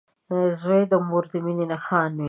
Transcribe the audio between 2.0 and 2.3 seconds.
وي.